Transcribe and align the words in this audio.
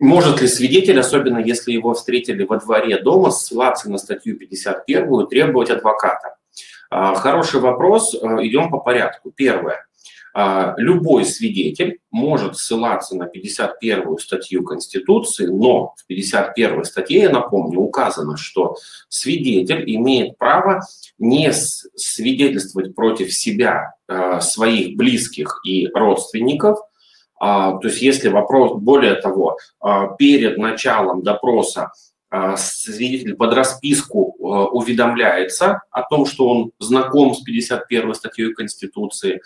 Может 0.00 0.40
ли 0.40 0.48
свидетель, 0.48 0.98
особенно 0.98 1.38
если 1.38 1.72
его 1.72 1.92
встретили 1.92 2.42
во 2.44 2.56
дворе 2.56 2.98
дома, 3.02 3.30
ссылаться 3.30 3.90
на 3.90 3.98
статью 3.98 4.38
51 4.38 5.20
и 5.20 5.28
требовать 5.28 5.68
адвоката? 5.68 6.36
А, 6.88 7.14
хороший 7.14 7.60
вопрос. 7.60 8.14
А, 8.14 8.44
идем 8.44 8.70
по 8.70 8.78
порядку. 8.78 9.30
Первое. 9.30 9.84
А, 10.32 10.72
любой 10.78 11.26
свидетель 11.26 11.98
может 12.10 12.56
ссылаться 12.56 13.14
на 13.14 13.26
51 13.26 14.16
статью 14.16 14.64
Конституции, 14.64 15.44
но 15.44 15.92
в 15.98 16.06
51 16.06 16.84
статье, 16.84 17.20
я 17.20 17.30
напомню, 17.30 17.80
указано, 17.80 18.38
что 18.38 18.76
свидетель 19.10 19.84
имеет 19.96 20.38
право 20.38 20.80
не 21.18 21.52
свидетельствовать 21.52 22.94
против 22.94 23.34
себя, 23.34 23.92
своих 24.40 24.96
близких 24.96 25.60
и 25.64 25.88
родственников– 25.92 26.78
то 27.40 27.80
есть 27.84 28.02
если 28.02 28.28
вопрос, 28.28 28.78
более 28.78 29.14
того, 29.14 29.56
а, 29.80 30.08
перед 30.08 30.58
началом 30.58 31.22
допроса 31.22 31.90
а, 32.28 32.56
свидетель 32.58 33.34
под 33.34 33.54
расписку 33.54 34.36
уведомляется 34.38 35.82
о 35.90 36.02
том, 36.02 36.26
что 36.26 36.48
он 36.48 36.72
знаком 36.78 37.34
с 37.34 37.40
51 37.40 38.14
статьей 38.14 38.52
Конституции, 38.52 39.40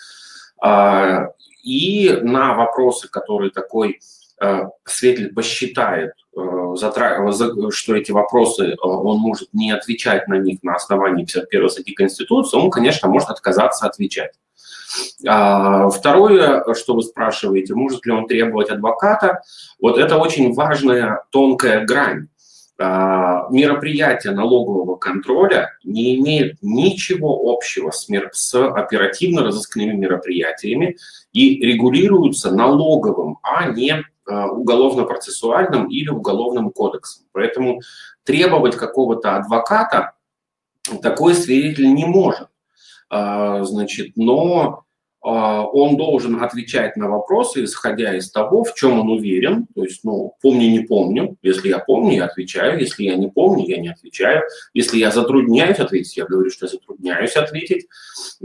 и 1.63 2.19
на 2.23 2.55
вопросы, 2.55 3.09
которые 3.09 3.51
такой 3.51 4.01
свидетель 4.85 5.35
посчитает, 5.35 6.13
что 6.33 7.95
эти 7.95 8.13
вопросы 8.13 8.77
он 8.81 9.19
может 9.19 9.49
не 9.53 9.71
отвечать 9.73 10.29
на 10.29 10.35
них 10.35 10.63
на 10.63 10.75
основании 10.75 11.25
51 11.25 11.69
статьи 11.69 11.95
Конституции, 11.95 12.57
он, 12.57 12.71
конечно, 12.71 13.09
может 13.09 13.31
отказаться 13.31 13.87
отвечать. 13.87 14.33
А, 15.27 15.89
второе, 15.89 16.65
что 16.75 16.95
вы 16.95 17.03
спрашиваете, 17.03 17.75
может 17.75 18.07
ли 18.07 18.13
он 18.13 18.27
требовать 18.27 18.71
адвоката, 18.71 19.43
вот 19.81 19.99
это 19.99 20.19
очень 20.19 20.53
важная 20.55 21.25
тонкая 21.31 21.85
грань. 21.85 22.29
А, 22.77 23.47
мероприятия 23.51 24.33
налогового 24.33 24.97
контроля 24.97 25.71
не 25.85 26.17
имеют 26.17 26.59
ничего 26.61 27.53
общего 27.53 27.93
с, 27.93 28.09
оперативно-розыскными 28.55 29.93
мероприятиями 29.93 30.97
и 31.33 31.65
регулируются 31.65 32.53
налоговым, 32.53 33.39
а 33.43 33.69
не 33.69 34.03
а, 34.27 34.49
уголовно-процессуальным 34.49 35.87
или 35.87 36.09
уголовным 36.09 36.71
кодексом. 36.71 37.27
Поэтому 37.33 37.81
требовать 38.25 38.75
какого-то 38.77 39.37
адвоката 39.37 40.15
такой 41.01 41.35
свидетель 41.35 41.95
не 41.95 42.05
может. 42.05 42.49
Значит, 43.65 44.17
но 44.17 44.85
а, 45.25 45.65
он 45.65 45.97
должен 45.97 46.43
отвечать 46.43 46.97
на 46.97 47.09
вопросы, 47.09 47.65
исходя 47.65 48.15
из 48.15 48.31
того, 48.31 48.63
в 48.63 48.75
чем 48.75 49.01
он 49.01 49.09
уверен. 49.09 49.67
То 49.75 49.83
есть, 49.83 50.05
ну, 50.05 50.35
помню, 50.43 50.69
не 50.69 50.81
помню. 50.81 51.37
Если 51.41 51.71
я 51.71 51.79
помню, 51.79 52.17
я 52.17 52.27
отвечаю. 52.27 52.79
Если 52.79 53.05
я 53.05 53.17
не 53.17 53.29
помню, 53.29 53.65
я 53.67 53.79
не 53.79 53.89
отвечаю. 53.89 54.43
Если 54.75 54.99
я 54.99 55.11
затрудняюсь 55.11 55.79
ответить, 55.79 56.19
я 56.19 56.27
говорю, 56.27 56.51
что 56.51 56.67
я 56.67 56.73
затрудняюсь 56.73 57.37
ответить. 57.37 57.87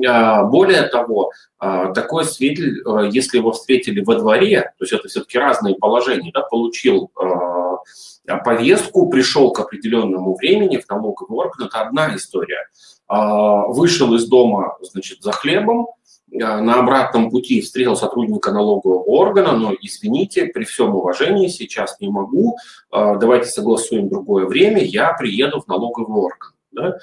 А, 0.08 0.46
более 0.46 0.84
того, 0.84 1.32
а, 1.58 1.92
такой 1.92 2.24
свидетель, 2.24 2.82
если 3.12 3.40
его 3.40 3.52
встретили 3.52 4.00
во 4.00 4.16
дворе, 4.16 4.72
то 4.78 4.86
есть 4.86 4.94
это 4.94 5.10
все-таки 5.10 5.38
разные 5.38 5.76
положения, 5.76 6.32
да, 6.34 6.44
получил 6.44 7.12
повестку, 8.44 9.10
пришел 9.10 9.52
к 9.52 9.60
определенному 9.60 10.36
времени 10.36 10.78
в 10.78 10.90
налоговый 10.90 11.38
орган, 11.38 11.68
это 11.68 11.82
одна 11.82 12.16
история. 12.16 12.68
Вышел 13.10 14.14
из 14.14 14.28
дома, 14.28 14.78
значит, 14.82 15.24
за 15.24 15.32
хлебом, 15.32 15.88
на 16.32 16.80
обратном 16.80 17.30
пути 17.32 17.62
встретил 17.62 17.96
сотрудника 17.96 18.52
налогового 18.52 19.02
органа, 19.04 19.54
но 19.54 19.74
извините, 19.80 20.46
при 20.46 20.64
всем 20.64 20.96
уважении 20.96 21.48
сейчас 21.48 22.00
не 22.00 22.10
могу, 22.10 22.56
а, 22.92 23.16
давайте 23.16 23.48
согласуем 23.48 24.10
другое 24.10 24.46
время, 24.46 24.84
я 24.84 25.14
приеду 25.14 25.62
в 25.62 25.68
налоговый 25.68 26.22
орган. 26.22 26.52
Да? 26.72 26.98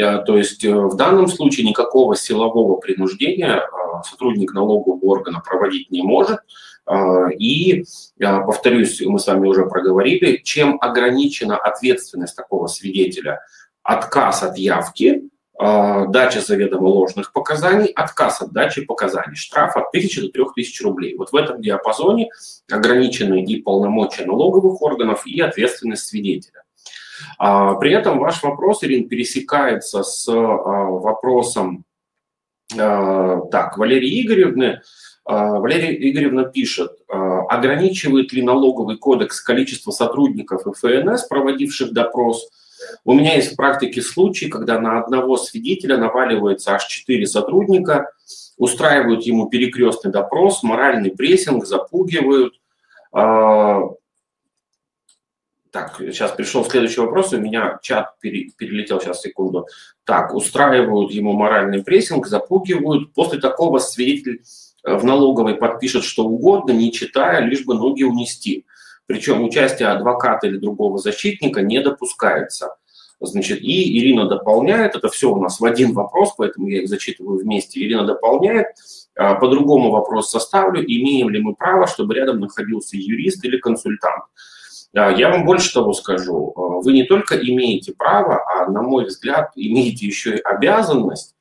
А, 0.00 0.18
то 0.18 0.36
есть 0.36 0.64
э, 0.64 0.74
в 0.74 0.96
данном 0.96 1.28
случае 1.28 1.66
никакого 1.66 2.16
силового 2.16 2.76
принуждения 2.76 3.60
а, 3.60 4.02
сотрудник 4.02 4.52
налогового 4.52 5.04
органа 5.04 5.40
проводить 5.40 5.90
не 5.90 6.02
может. 6.02 6.40
И, 7.38 7.84
повторюсь, 8.18 9.00
мы 9.02 9.20
с 9.20 9.28
вами 9.28 9.46
уже 9.46 9.66
проговорили, 9.66 10.40
чем 10.42 10.78
ограничена 10.80 11.56
ответственность 11.56 12.34
такого 12.34 12.66
свидетеля, 12.66 13.40
отказ 13.84 14.42
от 14.42 14.58
явки, 14.58 15.30
дача 15.56 16.40
заведомо 16.40 16.88
ложных 16.88 17.32
показаний, 17.32 17.86
отказ 17.86 18.42
от 18.42 18.52
дачи 18.52 18.84
показаний, 18.84 19.36
штраф 19.36 19.76
от 19.76 19.88
1000 19.94 20.22
до 20.22 20.28
3000 20.30 20.82
рублей. 20.82 21.16
Вот 21.16 21.30
в 21.30 21.36
этом 21.36 21.62
диапазоне 21.62 22.30
ограничены 22.68 23.44
и 23.44 23.62
полномочия 23.62 24.26
налоговых 24.26 24.82
органов, 24.82 25.24
и 25.24 25.40
ответственность 25.40 26.06
свидетеля. 26.06 26.64
А, 27.38 27.74
при 27.74 27.92
этом 27.92 28.18
ваш 28.18 28.42
вопрос, 28.42 28.82
Ирин, 28.84 29.08
пересекается 29.08 30.02
с 30.02 30.28
а, 30.28 30.34
вопросом 30.34 31.84
так, 32.74 33.76
Валерии 33.76 34.22
Игоревны. 34.24 34.80
Валерия 35.26 36.10
Игоревна 36.10 36.44
пишет, 36.44 36.90
ограничивает 37.06 38.32
ли 38.32 38.40
налоговый 38.40 38.96
кодекс 38.96 39.42
количество 39.42 39.90
сотрудников 39.90 40.62
ФНС, 40.62 41.24
проводивших 41.24 41.92
допрос– 41.92 42.48
у 43.04 43.12
меня 43.14 43.34
есть 43.34 43.52
в 43.52 43.56
практике 43.56 44.02
случаи, 44.02 44.46
когда 44.46 44.80
на 44.80 44.98
одного 45.00 45.36
свидетеля 45.36 45.96
наваливается 45.96 46.74
аж 46.74 46.86
четыре 46.86 47.26
сотрудника, 47.26 48.10
устраивают 48.56 49.24
ему 49.24 49.48
перекрестный 49.48 50.12
допрос, 50.12 50.62
моральный 50.62 51.10
прессинг, 51.10 51.66
запугивают. 51.66 52.54
Так, 55.72 55.96
сейчас 55.98 56.32
пришел 56.32 56.66
следующий 56.66 57.00
вопрос, 57.00 57.32
у 57.32 57.38
меня 57.38 57.78
чат 57.80 58.18
перелетел, 58.20 59.00
сейчас, 59.00 59.22
секунду. 59.22 59.66
Так, 60.04 60.34
устраивают 60.34 61.12
ему 61.12 61.32
моральный 61.32 61.82
прессинг, 61.82 62.26
запугивают. 62.26 63.14
После 63.14 63.40
такого 63.40 63.78
свидетель 63.78 64.42
э, 64.84 64.94
в 64.94 65.02
налоговой 65.02 65.54
подпишет 65.54 66.04
что 66.04 66.26
угодно, 66.26 66.72
не 66.72 66.92
читая, 66.92 67.40
лишь 67.40 67.64
бы 67.64 67.74
ноги 67.74 68.02
унести. 68.02 68.66
Причем 69.06 69.42
участие 69.42 69.88
адвоката 69.88 70.46
или 70.46 70.58
другого 70.58 70.98
защитника 70.98 71.62
не 71.62 71.80
допускается. 71.80 72.76
Значит, 73.20 73.62
и 73.62 73.98
Ирина 73.98 74.28
дополняет, 74.28 74.94
это 74.94 75.08
все 75.08 75.30
у 75.32 75.40
нас 75.40 75.58
в 75.58 75.64
один 75.64 75.94
вопрос, 75.94 76.34
поэтому 76.36 76.68
я 76.68 76.82
их 76.82 76.88
зачитываю 76.88 77.38
вместе. 77.38 77.80
Ирина 77.80 78.04
дополняет, 78.04 78.66
а, 79.16 79.36
по-другому 79.36 79.90
вопрос 79.90 80.30
составлю, 80.30 80.84
имеем 80.84 81.30
ли 81.30 81.40
мы 81.40 81.54
право, 81.54 81.86
чтобы 81.86 82.14
рядом 82.14 82.40
находился 82.40 82.98
юрист 82.98 83.42
или 83.42 83.56
консультант. 83.56 84.24
А, 84.94 85.10
я 85.10 85.30
вам 85.30 85.44
больше 85.44 85.72
того 85.72 85.92
скажу, 85.92 86.52
а, 86.56 86.60
вы 86.82 86.92
не 86.92 87.04
только 87.04 87.36
имеете 87.36 87.92
право, 87.92 88.42
а, 88.44 88.70
на 88.70 88.82
мой 88.82 89.06
взгляд, 89.06 89.52
имеете 89.54 90.06
еще 90.06 90.36
и 90.36 90.42
обязанность 90.42 91.34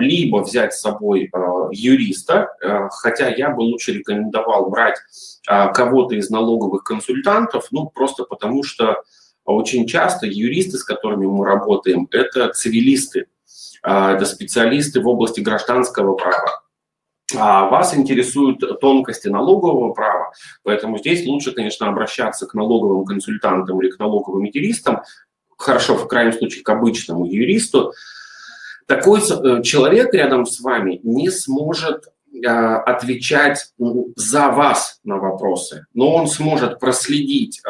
либо 0.00 0.38
взять 0.38 0.74
с 0.74 0.80
собой 0.80 1.30
юриста, 1.70 2.48
хотя 2.90 3.28
я 3.28 3.50
бы 3.50 3.60
лучше 3.60 3.92
рекомендовал 3.92 4.68
брать 4.68 4.96
кого-то 5.46 6.16
из 6.16 6.28
налоговых 6.28 6.82
консультантов, 6.82 7.68
ну, 7.70 7.86
просто 7.86 8.24
потому 8.24 8.64
что 8.64 9.04
а 9.44 9.52
очень 9.52 9.86
часто 9.86 10.26
юристы, 10.26 10.78
с 10.78 10.84
которыми 10.84 11.26
мы 11.26 11.44
работаем, 11.44 12.08
это 12.12 12.48
цивилисты, 12.50 13.26
а, 13.82 14.14
это 14.14 14.24
специалисты 14.24 15.00
в 15.00 15.08
области 15.08 15.40
гражданского 15.40 16.14
права. 16.14 16.59
А 17.36 17.68
вас 17.68 17.94
интересуют 17.94 18.80
тонкости 18.80 19.28
налогового 19.28 19.92
права, 19.92 20.32
поэтому 20.62 20.98
здесь 20.98 21.26
лучше, 21.26 21.52
конечно, 21.52 21.88
обращаться 21.88 22.46
к 22.46 22.54
налоговым 22.54 23.04
консультантам 23.04 23.80
или 23.80 23.90
к 23.90 23.98
налоговым 23.98 24.44
юристам, 24.44 25.02
хорошо, 25.56 25.96
в 25.96 26.08
крайнем 26.08 26.32
случае, 26.32 26.64
к 26.64 26.68
обычному 26.68 27.26
юристу. 27.26 27.92
Такой 28.86 29.20
э, 29.20 29.62
человек 29.62 30.12
рядом 30.14 30.46
с 30.46 30.60
вами 30.60 31.00
не 31.02 31.30
сможет 31.30 32.08
отвечать 32.42 33.72
за 34.16 34.48
вас 34.48 35.00
на 35.04 35.16
вопросы, 35.16 35.84
но 35.92 36.14
он 36.14 36.28
сможет 36.28 36.78
проследить 36.78 37.60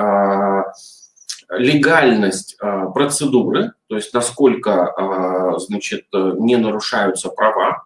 легальность 1.51 2.57
а, 2.61 2.87
процедуры, 2.87 3.73
то 3.89 3.97
есть 3.97 4.15
насколько 4.15 4.87
а, 4.87 5.59
значит, 5.59 6.05
не 6.13 6.57
нарушаются 6.57 7.29
права 7.29 7.85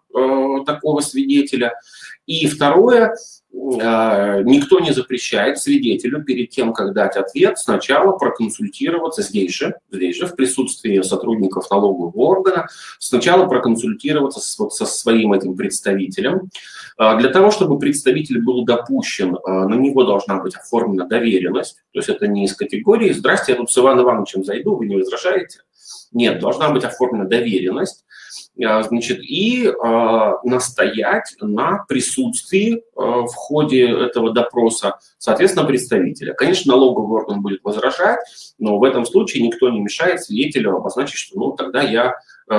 такого 0.65 1.01
свидетеля. 1.01 1.73
И 2.25 2.47
второе, 2.47 3.15
а, 3.81 4.41
никто 4.41 4.79
не 4.79 4.91
запрещает 4.91 5.59
свидетелю 5.59 6.23
перед 6.23 6.49
тем, 6.49 6.73
как 6.73 6.93
дать 6.93 7.15
ответ, 7.15 7.57
сначала 7.57 8.17
проконсультироваться 8.17 9.21
здесь 9.21 9.53
же, 9.53 9.75
здесь 9.91 10.17
же 10.17 10.27
в 10.27 10.35
присутствии 10.35 11.01
сотрудников 11.01 11.69
налогового 11.69 12.17
органа, 12.17 12.67
сначала 12.99 13.45
проконсультироваться 13.47 14.39
с, 14.39 14.57
вот, 14.59 14.73
со 14.73 14.85
своим 14.85 15.33
этим 15.33 15.55
представителем. 15.55 16.49
А, 16.97 17.15
для 17.17 17.29
того, 17.29 17.51
чтобы 17.51 17.79
представитель 17.79 18.43
был 18.43 18.65
допущен, 18.65 19.37
а, 19.43 19.67
на 19.67 19.75
него 19.75 20.03
должна 20.03 20.41
быть 20.41 20.55
оформлена 20.55 21.05
доверенность, 21.05 21.77
то 21.91 21.99
есть 21.99 22.09
это 22.09 22.27
не 22.27 22.45
из 22.45 22.55
категории 22.55 23.13
«Здрасте, 23.13 23.53
я 23.53 23.57
тут 23.57 23.71
с 23.71 23.77
Иваном 23.77 24.05
Ивановичем 24.05 24.43
зайду, 24.43 24.75
вы 24.75 24.87
не 24.87 24.95
возражаете?» 24.95 25.59
Нет, 26.11 26.39
должна 26.39 26.69
быть 26.69 26.85
оформлена 26.85 27.25
доверенность. 27.25 28.04
Значит, 28.57 29.19
и 29.21 29.71
настоять 30.43 31.35
на 31.41 31.83
присутствии 31.87 32.83
в 32.95 33.33
ходе 33.33 33.85
этого 33.85 34.31
допроса, 34.31 34.97
соответственно, 35.17 35.65
представителя. 35.65 36.33
Конечно, 36.33 36.73
налоговый 36.73 37.21
орган 37.21 37.41
будет 37.41 37.61
возражать, 37.63 38.19
но 38.57 38.77
в 38.77 38.83
этом 38.83 39.05
случае 39.05 39.43
никто 39.43 39.69
не 39.69 39.81
мешает 39.81 40.23
свидетелю 40.23 40.77
обозначить, 40.77 41.17
что 41.17 41.37
ну 41.37 41.51
тогда 41.51 41.81
я 41.81 42.13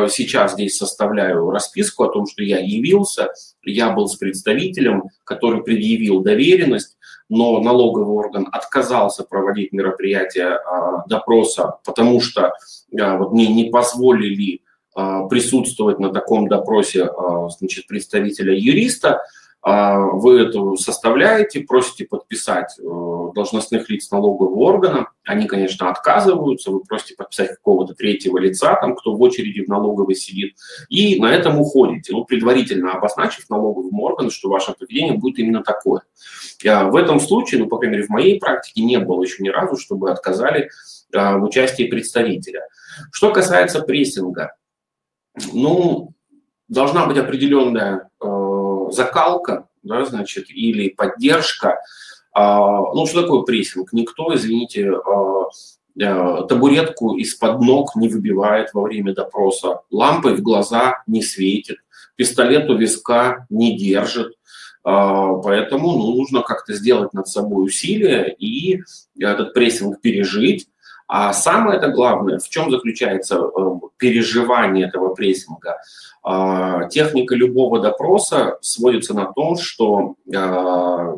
сейчас 0.09 0.53
здесь 0.53 0.77
составляю 0.77 1.51
расписку 1.51 2.05
о 2.05 2.13
том, 2.13 2.27
что 2.27 2.43
я 2.43 2.59
явился, 2.59 3.31
я 3.65 3.91
был 3.91 4.09
с 4.09 4.17
представителем, 4.17 5.05
который 5.25 5.63
предъявил 5.63 6.21
доверенность, 6.21 6.97
но 7.29 7.61
налоговый 7.61 8.15
орган 8.15 8.49
отказался 8.53 9.25
проводить 9.25 9.73
мероприятие 9.73 10.57
а, 10.57 11.05
допроса, 11.09 11.79
потому 11.85 12.21
что 12.21 12.53
а, 12.99 13.17
вот 13.17 13.33
мне 13.33 13.49
не 13.49 13.71
позволили 13.71 14.61
а, 14.61 14.66
присутствовать 15.29 15.99
на 15.99 16.11
таком 16.11 16.49
допросе 16.49 17.11
значит, 17.59 17.87
представителя 17.87 18.55
юриста, 18.55 19.21
а, 19.69 19.99
вы 19.99 20.43
это 20.43 20.77
составляете, 20.77 21.59
просите 21.59 22.05
подписать 22.05 22.79
э, 22.79 22.83
должностных 23.35 23.91
лиц 23.91 24.09
налогового 24.13 24.61
органа, 24.61 25.09
они, 25.25 25.49
конечно, 25.49 25.91
отказываются, 25.91 26.71
вы 26.71 26.85
просите 26.85 27.17
подписать 27.17 27.49
какого-то 27.49 27.93
третьего 27.93 28.39
лица, 28.39 28.77
там, 28.77 28.95
кто 28.95 29.17
в 29.17 29.21
очереди 29.21 29.65
в 29.65 29.69
налоговой 29.69 30.15
сидит, 30.15 30.55
и 30.89 31.21
на 31.21 31.35
этом 31.35 31.59
уходите, 31.59 32.13
ну, 32.13 32.25
предварительно 32.25 32.93
обозначив 32.93 33.51
налоговому 33.51 34.05
органу, 34.05 34.31
что 34.31 34.51
ваше 34.51 34.73
поведение 34.73 35.15
будет 35.15 35.41
именно 35.41 35.65
такое. 35.65 36.03
В 36.63 36.95
этом 36.95 37.19
случае, 37.19 37.61
ну, 37.61 37.67
по 37.67 37.79
крайней 37.79 37.97
мере, 37.97 38.07
в 38.07 38.11
моей 38.11 38.39
практике 38.39 38.85
не 38.85 39.01
было 39.01 39.21
еще 39.21 39.43
ни 39.43 39.49
разу, 39.49 39.77
чтобы 39.77 40.13
отказали 40.13 40.71
а, 41.13 41.39
в 41.39 41.43
участии 41.43 41.89
представителя. 41.89 42.61
Что 43.11 43.33
касается 43.33 43.83
прессинга, 43.83 44.53
ну, 45.53 46.15
должна 46.69 47.07
быть 47.07 47.19
определенная 47.19 48.09
э, 48.21 48.27
закалка, 48.91 49.69
да, 49.83 50.05
значит, 50.05 50.51
или 50.51 50.89
поддержка. 50.89 51.79
А, 52.33 52.93
ну, 52.93 53.07
что 53.07 53.23
такое 53.23 53.43
прессинг? 53.43 53.93
Никто, 53.93 54.35
извините, 54.35 54.91
а, 54.93 55.49
а, 56.03 56.43
табуретку 56.43 57.17
из-под 57.17 57.61
ног 57.61 57.97
не 57.97 58.09
выбивает 58.09 58.75
во 58.75 58.83
время 58.83 59.15
допроса, 59.15 59.81
лампой 59.91 60.35
в 60.35 60.43
глаза 60.43 61.03
не 61.07 61.23
светит, 61.23 61.79
пистолет 62.17 62.69
у 62.69 62.77
виска 62.77 63.47
не 63.49 63.79
держит. 63.79 64.35
Поэтому 64.83 65.97
ну, 65.97 66.15
нужно 66.15 66.43
как-то 66.43 66.73
сделать 66.73 67.13
над 67.13 67.27
собой 67.27 67.65
усилия 67.65 68.33
и 68.39 68.83
этот 69.19 69.53
прессинг 69.53 70.01
пережить. 70.01 70.69
А 71.09 71.33
самое 71.33 71.79
это 71.79 71.89
главное, 71.89 72.39
в 72.39 72.49
чем 72.49 72.71
заключается 72.71 73.37
э, 73.37 73.41
переживание 73.97 74.89
этого 74.89 75.15
прессинга? 75.15 75.79
А, 76.23 76.89
техника 76.89 77.37
любого 77.37 77.81
допроса 77.81 78.59
сводится 78.61 79.15
на 79.15 79.27
том, 79.33 79.57
что 79.57 80.17
а, 80.35 81.15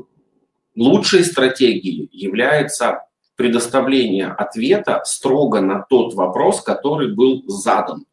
лучшей 0.76 1.24
стратегией 1.24 2.10
является 2.12 3.04
предоставление 3.36 4.26
ответа 4.26 5.00
строго 5.04 5.60
на 5.60 5.80
тот 5.88 6.12
вопрос, 6.14 6.60
который 6.60 7.14
был 7.14 7.42
задан. 7.46 8.04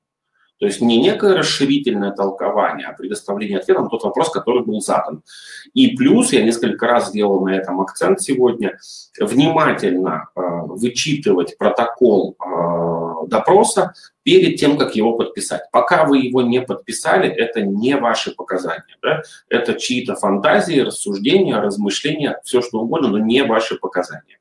То 0.58 0.66
есть 0.66 0.82
не 0.82 1.02
некое 1.02 1.36
расширительное 1.36 2.12
толкование, 2.12 2.88
а 2.88 2.94
предоставление 2.94 3.60
ответа 3.60 3.82
на 3.82 3.90
тот 3.90 4.04
вопрос, 4.04 4.30
который 4.30 4.64
был 4.64 4.80
задан. 4.80 5.22
И 5.74 5.96
плюс, 5.96 6.32
я 6.32 6.44
несколько 6.44 6.88
раз 6.88 7.10
сделал 7.10 7.46
на 7.46 7.56
этом 7.56 7.82
акцент 7.82 8.22
сегодня, 8.22 8.78
внимательно 9.20 10.30
э, 10.36 10.40
вычитывать 10.40 11.58
протокол 11.58 12.36
э, 12.40 13.28
допроса 13.28 13.94
перед 14.24 14.58
тем, 14.58 14.78
как 14.78 14.96
его 14.96 15.18
подписать. 15.18 15.64
Пока 15.72 16.06
вы 16.06 16.20
его 16.20 16.42
не 16.42 16.62
подписали, 16.62 17.30
это 17.30 17.62
не 17.62 17.96
ваши 17.98 18.34
показания. 18.34 18.98
Да? 19.02 19.24
Это 19.50 19.74
чьи-то 19.74 20.16
фантазии, 20.16 20.80
рассуждения, 20.80 21.60
размышления, 21.60 22.40
все 22.44 22.62
что 22.62 22.80
угодно, 22.80 23.10
но 23.10 23.18
не 23.20 23.44
ваши 23.44 23.76
показания. 23.76 24.40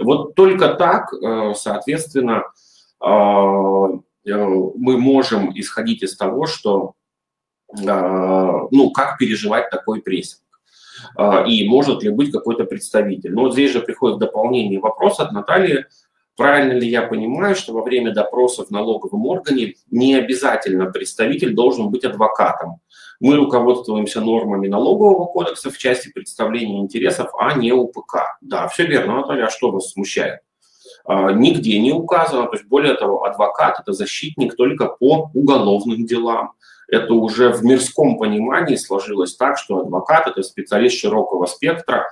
Вот 0.00 0.34
только 0.34 0.68
так, 0.74 1.12
э, 1.12 1.54
соответственно, 1.56 2.44
Э, 3.00 3.86
мы 4.36 4.98
можем 4.98 5.52
исходить 5.58 6.02
из 6.02 6.16
того, 6.16 6.46
что, 6.46 6.94
э, 7.72 7.82
ну, 7.84 8.90
как 8.90 9.18
переживать 9.18 9.70
такой 9.70 10.02
прессинг. 10.02 10.42
Э, 11.16 11.46
и 11.46 11.68
может 11.68 12.02
ли 12.02 12.10
быть 12.10 12.32
какой-то 12.32 12.64
представитель. 12.64 13.32
Но 13.32 13.42
вот 13.42 13.52
здесь 13.52 13.72
же 13.72 13.80
приходит 13.80 14.18
дополнение 14.18 14.80
вопрос 14.80 15.20
от 15.20 15.32
Натальи, 15.32 15.86
правильно 16.36 16.72
ли 16.72 16.88
я 16.88 17.02
понимаю, 17.02 17.56
что 17.56 17.72
во 17.72 17.82
время 17.82 18.12
допросов 18.12 18.68
в 18.68 18.70
налоговом 18.70 19.26
органе 19.26 19.74
не 19.90 20.14
обязательно 20.14 20.86
представитель 20.86 21.54
должен 21.54 21.90
быть 21.90 22.04
адвокатом. 22.04 22.80
Мы 23.20 23.34
руководствуемся 23.34 24.20
нормами 24.20 24.68
налогового 24.68 25.26
кодекса 25.26 25.70
в 25.70 25.78
части 25.78 26.10
представления 26.12 26.78
интересов, 26.78 27.30
а 27.38 27.54
не 27.54 27.72
УПК. 27.72 28.38
Да, 28.40 28.68
все 28.68 28.86
верно, 28.86 29.16
Наталья, 29.16 29.46
а 29.46 29.50
что 29.50 29.72
вас 29.72 29.90
смущает? 29.90 30.40
А, 31.08 31.32
нигде 31.32 31.80
не 31.80 31.90
указано. 31.90 32.46
То 32.48 32.52
есть, 32.52 32.66
более 32.66 32.94
того, 32.94 33.24
адвокат– 33.24 33.80
это 33.80 33.92
защитник 33.94 34.54
только 34.56 34.86
по 34.86 35.30
уголовным 35.32 36.04
делам. 36.04 36.52
Это 36.86 37.14
уже 37.14 37.48
в 37.48 37.64
мирском 37.64 38.18
понимании 38.18 38.76
сложилось 38.76 39.34
так, 39.34 39.56
что 39.56 39.78
адвокат– 39.78 40.26
это 40.26 40.42
специалист 40.42 40.98
широкого 40.98 41.46
спектра, 41.46 42.10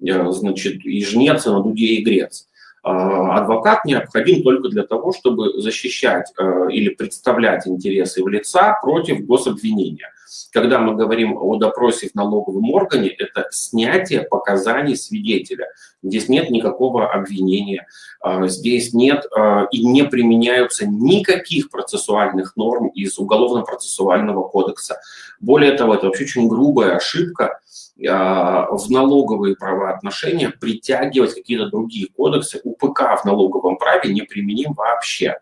э, 0.00 0.30
значит, 0.30 0.84
и 0.84 1.04
жнец, 1.04 1.44
и 1.46 1.50
на 1.50 1.60
дуде 1.60 1.86
и 1.86 2.04
грец. 2.04 2.46
А, 2.84 3.36
адвокат 3.36 3.84
необходим 3.84 4.44
только 4.44 4.68
для 4.68 4.84
того, 4.84 5.12
чтобы 5.12 5.60
защищать 5.60 6.32
э, 6.38 6.68
или 6.70 6.90
представлять 6.90 7.66
интересы 7.66 8.22
в 8.22 8.28
лица 8.28 8.78
против 8.80 9.26
гособвинения. 9.26 10.12
Когда 10.52 10.78
мы 10.78 10.94
говорим 10.94 11.36
о 11.36 11.56
допросе 11.56 12.08
в 12.08 12.14
налоговом 12.14 12.70
органе, 12.70 13.08
это 13.08 13.46
снятие 13.50 14.22
показаний 14.22 14.96
свидетеля. 14.96 15.68
Здесь 16.02 16.28
нет 16.28 16.50
никакого 16.50 17.10
обвинения, 17.10 17.86
а, 18.20 18.46
здесь 18.48 18.92
нет 18.92 19.24
а, 19.36 19.66
и 19.70 19.84
не 19.84 20.04
применяются 20.04 20.86
никаких 20.86 21.70
процессуальных 21.70 22.56
норм 22.56 22.88
из 22.88 23.18
Уголовно-процессуального 23.18 24.48
кодекса. 24.48 25.00
Более 25.40 25.72
того, 25.72 25.94
это 25.94 26.06
вообще 26.06 26.24
очень 26.24 26.48
грубая 26.48 26.96
ошибка 26.96 27.60
а, 28.08 28.66
в 28.70 28.90
налоговые 28.90 29.56
правоотношения 29.56 30.50
притягивать 30.50 31.34
какие-то 31.34 31.70
другие 31.70 32.08
кодексы. 32.08 32.60
УПК 32.64 33.20
в 33.22 33.24
налоговом 33.24 33.76
праве 33.76 34.12
не 34.12 34.22
применим 34.22 34.74
вообще. 34.74 35.38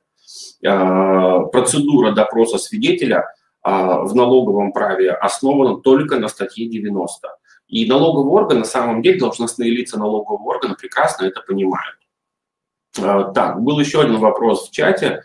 Процедура 0.60 2.12
допроса 2.12 2.58
свидетеля– 2.58 3.26
в 3.64 4.14
налоговом 4.14 4.72
праве 4.72 5.10
основана 5.12 5.78
только 5.78 6.18
на 6.18 6.28
статье 6.28 6.68
90. 6.68 7.28
И 7.68 7.86
налоговый 7.88 8.30
орган, 8.30 8.58
на 8.58 8.64
самом 8.64 9.02
деле, 9.02 9.18
должностные 9.18 9.70
лица 9.70 9.98
налогового 9.98 10.42
органа 10.42 10.74
прекрасно 10.74 11.24
это 11.24 11.40
понимают. 11.40 11.96
А, 13.00 13.32
так, 13.32 13.62
был 13.62 13.80
еще 13.80 14.02
один 14.02 14.18
вопрос 14.18 14.68
в 14.68 14.70
чате. 14.70 15.22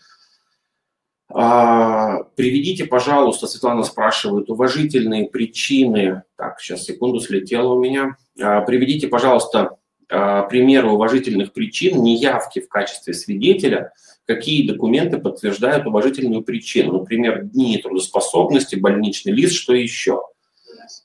А, 1.32 2.24
приведите, 2.36 2.86
пожалуйста, 2.86 3.46
Светлана 3.46 3.84
спрашивает, 3.84 4.50
уважительные 4.50 5.30
причины. 5.30 6.24
Так, 6.38 6.62
сейчас, 6.62 6.86
секунду, 6.86 7.20
слетело 7.20 7.74
у 7.74 7.80
меня. 7.80 8.16
Приведите, 8.36 9.10
пожалуйста, 9.10 9.78
примеры 10.08 10.90
уважительных 10.90 11.52
причин 11.52 12.02
неявки 12.02 12.62
в 12.62 12.70
качестве 12.70 13.14
свидетеля– 13.14 13.92
какие 14.30 14.68
документы 14.68 15.18
подтверждают 15.18 15.88
уважительную 15.88 16.44
причину. 16.44 17.00
Например, 17.00 17.46
дни 17.46 17.80
трудоспособности, 17.80 18.76
больничный 18.76 19.34
лист, 19.34 19.56
что 19.56 19.74
еще. 19.74 20.22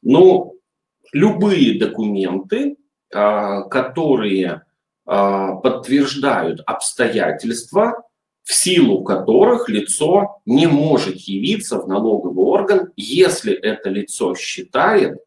Ну, 0.03 0.57
любые 1.11 1.79
документы, 1.79 2.77
а, 3.15 3.63
которые 3.63 4.65
а, 5.07 5.55
подтверждают 5.55 6.61
обстоятельства, 6.67 8.03
в 8.43 8.53
силу 8.53 9.03
которых 9.05 9.71
лицо 9.71 10.43
не 10.45 10.67
может 10.67 11.17
явиться 11.17 11.81
в 11.81 11.89
налоговый 11.89 12.45
орган, 12.45 12.93
если 12.95 13.55
это 13.55 13.89
лицо 13.89 14.35
считает, 14.35 15.19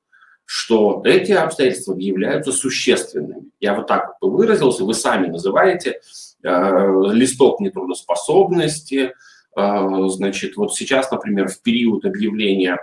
что 0.46 1.02
эти 1.04 1.32
обстоятельства 1.32 1.96
являются 1.98 2.52
существенными. 2.52 3.50
Я 3.60 3.74
вот 3.74 3.88
так 3.88 4.18
вот 4.22 4.30
выразился, 4.30 4.86
вы 4.86 4.94
сами 4.94 5.30
называете 5.30 6.00
листок 6.44 7.60
нетрудоспособности. 7.60 9.14
Э, 9.56 10.08
значит, 10.10 10.56
вот 10.56 10.76
сейчас, 10.76 11.10
например, 11.12 11.48
в 11.48 11.62
период 11.62 12.06
объявления 12.06 12.80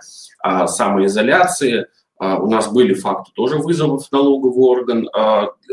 самоизоляции 0.66 1.80
э, 1.82 1.86
у 2.18 2.50
нас 2.50 2.72
были 2.72 2.94
факты 2.94 3.30
тоже 3.34 3.56
вызовов 3.58 4.10
налоговый 4.12 4.64
орган 4.64 5.08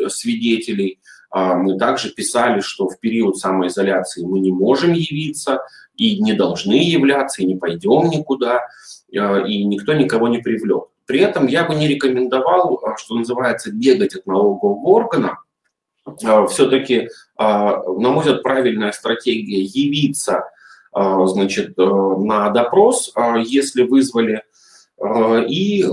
свидетелей. 0.10 1.00
Мы 1.34 1.78
также 1.78 2.10
писали, 2.10 2.60
что 2.60 2.90
в 2.90 3.00
период 3.00 3.38
самоизоляции 3.38 4.26
мы 4.26 4.42
не 4.42 4.52
можем 4.52 4.92
явиться 4.92 5.62
и 5.96 6.22
не 6.22 6.34
должны 6.34 6.74
являться, 6.74 7.42
и 7.42 7.46
не 7.46 7.56
пойдем 7.56 8.10
никуда, 8.10 8.68
и 9.10 9.64
никто 9.64 9.94
никого 9.94 10.28
не 10.28 10.40
привлек. 10.40 10.88
При 11.06 11.20
этом 11.20 11.48
я 11.48 11.64
бы 11.64 11.76
не 11.76 11.88
рекомендовал, 11.88 12.82
что 12.98 13.16
называется, 13.16 13.72
бегать 13.72 14.16
от 14.16 14.26
налогового 14.26 14.86
органа, 14.88 15.40
все-таки, 16.50 17.10
а, 17.38 17.84
на 17.84 18.10
мой 18.10 18.20
взгляд, 18.20 18.44
правильная 18.44 18.92
стратегия 18.92 19.62
явиться 19.62 20.50
значит, 20.94 21.78
на 21.78 22.50
допрос, 22.50 23.14
если 23.46 23.84
вызвали, 23.84 24.44
и 25.48 25.86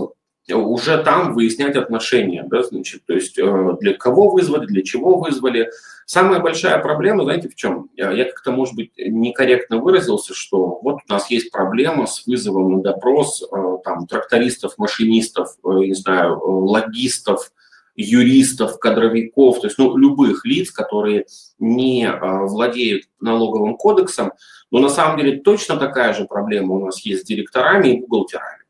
уже 0.52 1.04
там 1.04 1.34
выяснять 1.34 1.76
отношения, 1.76 2.42
да, 2.42 2.64
значит, 2.64 3.02
то 3.06 3.12
есть 3.12 3.36
для 3.36 3.94
кого 3.94 4.30
вызвали, 4.30 4.66
для 4.66 4.82
чего 4.82 5.18
вызвали. 5.18 5.70
Самая 6.04 6.40
большая 6.40 6.78
проблема, 6.78 7.22
знаете, 7.22 7.48
в 7.48 7.54
чем? 7.54 7.90
Я 7.94 8.24
как-то, 8.24 8.50
может 8.50 8.74
быть, 8.74 8.90
некорректно 8.96 9.78
выразился, 9.78 10.34
что 10.34 10.80
вот 10.82 11.00
у 11.08 11.12
нас 11.12 11.30
есть 11.30 11.52
проблема 11.52 12.06
с 12.06 12.26
вызовом 12.26 12.72
на 12.72 12.82
допрос 12.82 13.48
там, 13.84 14.06
трактористов, 14.08 14.78
машинистов, 14.78 15.54
не 15.62 15.94
знаю, 15.94 16.40
логистов, 16.42 17.52
юристов, 17.98 18.78
кадровиков, 18.78 19.60
то 19.60 19.66
есть 19.66 19.76
ну, 19.76 19.96
любых 19.96 20.44
лиц, 20.44 20.70
которые 20.70 21.26
не 21.58 22.08
а, 22.08 22.44
владеют 22.44 23.04
налоговым 23.20 23.76
кодексом, 23.76 24.32
но 24.70 24.78
на 24.78 24.88
самом 24.88 25.18
деле 25.18 25.40
точно 25.40 25.76
такая 25.76 26.14
же 26.14 26.24
проблема 26.24 26.74
у 26.74 26.86
нас 26.86 27.04
есть 27.04 27.22
с 27.22 27.26
директорами 27.26 27.88
и 27.88 28.00
бухгалтерами. 28.00 28.62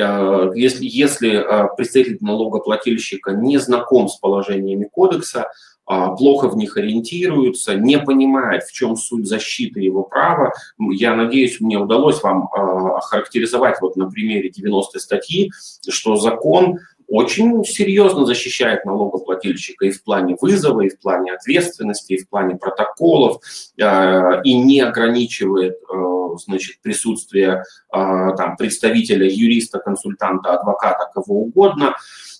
А, 0.00 0.50
если, 0.54 0.86
если 0.86 1.36
а, 1.36 1.66
представитель 1.68 2.16
налогоплательщика 2.22 3.32
не 3.32 3.58
знаком 3.58 4.08
с 4.08 4.16
положениями 4.16 4.88
кодекса, 4.90 5.46
плохо 5.86 6.48
в 6.48 6.56
них 6.56 6.78
ориентируется, 6.78 7.74
не 7.74 7.98
понимает, 7.98 8.62
в 8.62 8.72
чем 8.72 8.96
суть 8.96 9.26
защиты 9.26 9.80
его 9.80 10.02
права. 10.02 10.54
Я 10.78 11.14
надеюсь, 11.14 11.60
мне 11.60 11.76
удалось 11.76 12.22
вам 12.22 12.48
охарактеризовать 12.50 13.82
вот 13.82 13.94
на 13.94 14.08
примере 14.10 14.48
90 14.48 14.98
статьи, 14.98 15.52
что 15.86 16.16
закон 16.16 16.78
очень 17.08 17.64
серьезно 17.64 18.26
защищает 18.26 18.84
налогоплательщика 18.84 19.86
и 19.86 19.90
в 19.90 20.02
плане 20.02 20.36
вызова, 20.40 20.82
и 20.82 20.88
в 20.88 20.98
плане 20.98 21.32
ответственности, 21.32 22.14
и 22.14 22.22
в 22.22 22.28
плане 22.28 22.56
протоколов, 22.56 23.42
э, 23.78 24.42
и 24.42 24.58
не 24.58 24.80
ограничивает 24.80 25.74
э, 25.74 26.36
значит, 26.44 26.80
присутствие 26.82 27.62
э, 27.92 27.96
там, 28.36 28.56
представителя, 28.56 29.28
юриста, 29.28 29.78
консультанта, 29.78 30.54
адвоката, 30.54 31.10
кого 31.14 31.42
угодно. 31.42 31.94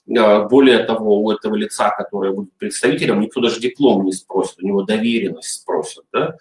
Более 0.06 0.80
того, 0.84 1.22
у 1.22 1.30
этого 1.30 1.54
лица, 1.54 1.88
которое 1.88 2.32
будет 2.32 2.52
представителем, 2.58 3.20
никто 3.20 3.40
даже 3.40 3.58
диплом 3.58 4.04
не 4.04 4.12
спросит, 4.12 4.62
у 4.62 4.66
него 4.66 4.82
доверенность 4.82 5.62
спросят. 5.62 6.04
Да? 6.12 6.36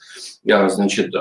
Значит, 0.67 1.13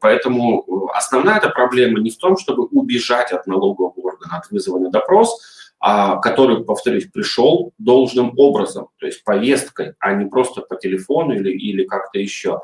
поэтому 0.00 0.88
основная 0.94 1.36
эта 1.36 1.50
проблема 1.50 2.00
не 2.00 2.08
в 2.08 2.16
том, 2.16 2.38
чтобы 2.38 2.64
убежать 2.64 3.30
от 3.30 3.46
налогового 3.46 3.92
органа, 3.92 4.38
от 4.38 4.50
вызова 4.50 4.78
на 4.78 4.90
допрос, 4.90 5.38
который, 5.84 6.64
повторюсь, 6.64 7.06
пришел 7.12 7.72
должным 7.76 8.32
образом, 8.38 8.88
то 8.98 9.04
есть 9.04 9.22
повесткой, 9.22 9.92
а 9.98 10.14
не 10.14 10.24
просто 10.24 10.62
по 10.62 10.76
телефону 10.76 11.34
или, 11.34 11.50
или 11.50 11.84
как-то 11.84 12.18
еще. 12.18 12.62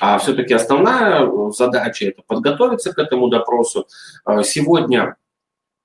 А 0.00 0.18
все-таки 0.18 0.54
основная 0.54 1.28
задача– 1.50 2.04
это 2.06 2.22
подготовиться 2.24 2.92
к 2.92 2.98
этому 2.98 3.28
допросу. 3.28 3.88
А, 4.24 4.44
сегодня 4.44 5.16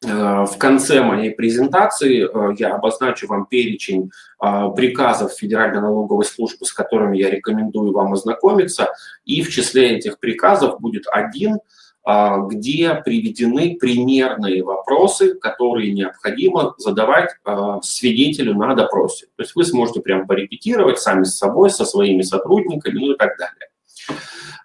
а, 0.06 0.46
в 0.46 0.60
конце 0.60 1.02
моей 1.02 1.32
презентации 1.32 2.30
я 2.60 2.76
обозначу 2.76 3.26
вам 3.26 3.48
перечень 3.48 4.12
приказов 4.38 5.34
Федеральной 5.34 5.82
налоговой 5.82 6.26
службы, 6.26 6.68
с 6.68 6.72
которыми 6.72 7.18
я 7.18 7.32
рекомендую 7.32 7.94
вам 7.94 8.14
ознакомиться. 8.14 8.94
И 9.26 9.42
в 9.42 9.50
числе 9.50 9.98
этих 9.98 10.20
приказов 10.20 10.80
будет 10.80 11.06
один– 11.12 11.58
а, 11.68 11.85
где 12.06 12.94
приведены 12.94 13.78
примерные 13.80 14.64
вопросы, 14.64 15.34
которые 15.34 15.92
необходимо 15.92 16.76
задавать 16.78 17.32
а, 17.44 17.82
свидетелю 17.82 18.54
на 18.54 18.76
допросе. 18.76 19.26
То 19.36 19.42
есть 19.42 19.56
вы 19.56 19.66
сможете 19.66 20.02
прям 20.02 20.28
порепетировать 20.28 21.00
сами 21.00 21.24
с 21.24 21.36
собой, 21.36 21.72
со 21.72 21.84
своими 21.84 22.22
сотрудниками, 22.22 23.00
ну 23.00 23.14
и 23.14 23.18
так 23.18 23.32
далее. 23.40 23.70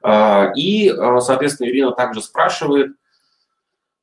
А, 0.03 0.53
и, 0.55 0.93
соответственно, 1.21 1.69
Ирина 1.69 1.93
также 1.93 2.21
спрашивает, 2.21 2.93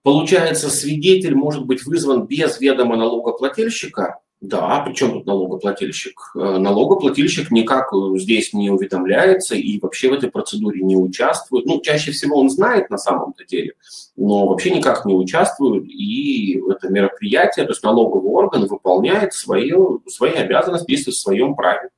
получается, 0.01 0.71
свидетель 0.71 1.35
может 1.35 1.65
быть 1.67 1.85
вызван 1.85 2.25
без 2.25 2.59
ведома 2.59 2.95
налогоплательщика? 2.95 4.19
Да, 4.39 4.83
причем 4.85 5.13
тут 5.13 5.25
налогоплательщик? 5.25 6.19
Э, 6.35 6.57
налогоплательщик 6.59 7.49
никак 7.49 7.91
э, 7.91 8.19
здесь 8.19 8.53
не 8.53 8.69
уведомляется 8.69 9.55
и 9.55 9.79
вообще 9.79 10.09
в 10.09 10.13
этой 10.13 10.29
процедуре 10.29 10.83
не 10.83 10.95
участвует. 10.95 11.65
Ну, 11.65 11.81
чаще 11.81 12.11
всего 12.11 12.39
он 12.39 12.51
знает 12.51 12.91
на 12.91 12.99
самом-то 12.99 13.45
деле, 13.45 13.73
но 14.15 14.47
вообще 14.47 14.69
никак 14.69 15.05
не 15.05 15.15
участвует. 15.15 15.85
И 15.87 16.61
это 16.69 16.87
мероприятие, 16.89 17.65
то 17.65 17.71
есть 17.71 17.81
налоговый 17.81 18.29
орган 18.29 18.67
выполняет 18.67 19.33
свои, 19.33 19.71
свои 20.07 20.33
обязанности, 20.33 20.87
действует 20.87 21.17
в 21.17 21.21
своем 21.21 21.55
праве. 21.55 21.89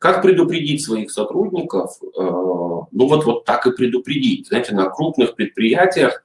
Как 0.00 0.22
предупредить 0.22 0.82
своих 0.82 1.10
сотрудников? 1.10 1.98
Э, 2.02 2.22
ну 2.22 2.88
вот, 2.92 3.26
вот 3.26 3.44
так 3.44 3.66
и 3.66 3.72
предупредить. 3.72 4.48
Знаете, 4.48 4.74
на 4.74 4.88
крупных 4.88 5.34
предприятиях 5.34 6.24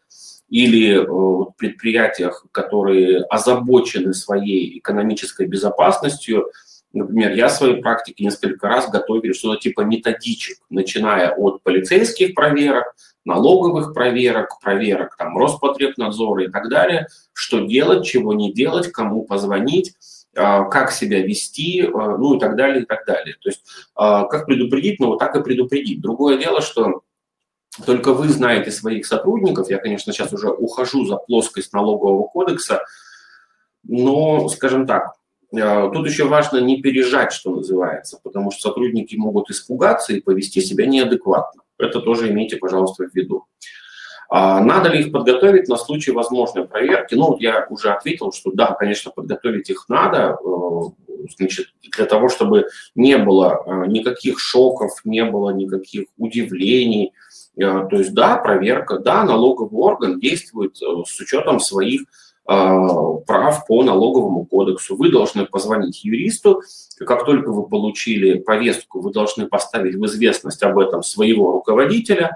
или 0.53 1.01
э, 1.01 1.51
предприятиях, 1.57 2.45
которые 2.51 3.23
озабочены 3.23 4.13
своей 4.13 4.77
экономической 4.77 5.47
безопасностью, 5.47 6.51
Например, 6.95 7.31
я 7.31 7.47
в 7.47 7.53
своей 7.53 7.81
практике 7.81 8.23
несколько 8.23 8.67
раз 8.67 8.87
готовили 8.87 9.33
что-то 9.33 9.59
типа 9.59 9.81
методичек, 9.81 10.59
начиная 10.69 11.31
от 11.31 11.63
полицейских 11.63 12.35
проверок, 12.35 12.93
налоговых 13.25 13.95
проверок, 13.95 14.59
проверок 14.61 15.17
там, 15.17 15.35
Роспотребнадзора 15.35 16.43
и 16.43 16.49
так 16.49 16.69
далее, 16.69 17.07
что 17.33 17.61
делать, 17.61 18.05
чего 18.05 18.33
не 18.33 18.53
делать, 18.53 18.91
кому 18.91 19.23
позвонить, 19.23 19.93
а, 20.35 20.65
как 20.65 20.91
себя 20.91 21.23
вести, 21.23 21.81
а, 21.81 22.15
ну 22.15 22.35
и 22.35 22.39
так 22.39 22.55
далее, 22.55 22.83
и 22.83 22.85
так 22.85 23.07
далее. 23.07 23.37
То 23.41 23.49
есть 23.49 23.63
а, 23.95 24.25
как 24.25 24.45
предупредить, 24.45 24.99
ну 24.99 25.07
вот 25.07 25.17
так 25.17 25.35
и 25.35 25.41
предупредить. 25.41 25.99
Другое 25.99 26.37
дело, 26.37 26.61
что 26.61 27.01
только 27.85 28.13
вы 28.13 28.29
знаете 28.29 28.71
своих 28.71 29.05
сотрудников. 29.05 29.69
Я, 29.69 29.77
конечно, 29.77 30.13
сейчас 30.13 30.31
уже 30.33 30.49
ухожу 30.49 31.05
за 31.05 31.17
плоскость 31.17 31.73
налогового 31.73 32.27
кодекса, 32.27 32.83
но, 33.83 34.47
скажем 34.49 34.85
так, 34.85 35.13
э, 35.55 35.89
тут 35.93 36.07
еще 36.07 36.25
важно 36.25 36.59
не 36.59 36.81
пережать, 36.81 37.33
что 37.33 37.51
называется, 37.51 38.19
потому 38.23 38.51
что 38.51 38.69
сотрудники 38.69 39.15
могут 39.15 39.49
испугаться 39.49 40.13
и 40.13 40.21
повести 40.21 40.61
себя 40.61 40.85
неадекватно. 40.85 41.63
Это 41.77 41.99
тоже 41.99 42.29
имейте, 42.29 42.57
пожалуйста, 42.57 43.05
в 43.05 43.15
виду. 43.15 43.45
А 44.29 44.61
надо 44.61 44.89
ли 44.89 45.01
их 45.01 45.11
подготовить 45.11 45.67
на 45.67 45.77
случай 45.77 46.11
возможной 46.11 46.65
проверки? 46.65 47.13
Ну, 47.13 47.37
я 47.39 47.67
уже 47.69 47.91
ответил, 47.91 48.31
что 48.31 48.51
да, 48.51 48.73
конечно, 48.73 49.11
подготовить 49.11 49.69
их 49.69 49.85
надо, 49.89 50.37
э, 50.43 51.23
значит, 51.37 51.67
для 51.95 52.05
того, 52.05 52.29
чтобы 52.29 52.67
не 52.95 53.17
было 53.17 53.63
э, 53.65 53.87
никаких 53.87 54.39
шоков, 54.39 54.91
не 55.03 55.23
было 55.25 55.51
никаких 55.51 56.05
удивлений, 56.17 57.13
то 57.55 57.87
есть, 57.91 58.13
да, 58.13 58.37
проверка, 58.37 58.97
да, 58.97 59.23
налоговый 59.23 59.79
орган 59.79 60.19
действует 60.19 60.81
э, 60.81 60.85
с 61.05 61.19
учетом 61.19 61.59
своих 61.59 62.01
э, 62.01 62.05
прав 62.47 63.65
по 63.67 63.83
налоговому 63.83 64.45
кодексу. 64.45 64.95
Вы 64.95 65.11
должны 65.11 65.45
позвонить 65.45 66.03
юристу, 66.03 66.61
как 66.99 67.25
только 67.25 67.51
вы 67.51 67.67
получили 67.67 68.39
повестку, 68.39 69.01
вы 69.01 69.11
должны 69.11 69.47
поставить 69.47 69.95
в 69.95 70.05
известность 70.05 70.63
об 70.63 70.79
этом 70.79 71.03
своего 71.03 71.51
руководителя. 71.51 72.35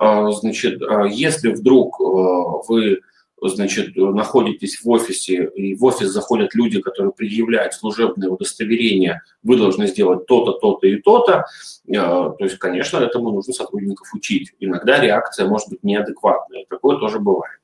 Значит, 0.00 0.80
если 1.10 1.48
вдруг 1.48 1.98
вы 1.98 3.00
значит, 3.42 3.96
находитесь 3.96 4.82
в 4.82 4.88
офисе, 4.88 5.50
и 5.54 5.74
в 5.74 5.84
офис 5.84 6.08
заходят 6.08 6.54
люди, 6.54 6.80
которые 6.80 7.12
предъявляют 7.12 7.74
служебное 7.74 8.28
удостоверение, 8.28 9.22
вы 9.42 9.56
должны 9.56 9.86
сделать 9.86 10.26
то-то, 10.26 10.52
то-то 10.52 10.86
и 10.86 10.96
то-то, 10.96 11.44
э, 11.86 11.92
то 11.92 12.36
есть, 12.40 12.58
конечно, 12.58 12.98
этому 12.98 13.30
нужно 13.30 13.52
сотрудников 13.52 14.12
учить. 14.14 14.52
Иногда 14.58 15.00
реакция 15.00 15.46
может 15.46 15.68
быть 15.68 15.82
неадекватная, 15.82 16.64
такое 16.68 16.98
тоже 16.98 17.18
бывает. 17.18 17.57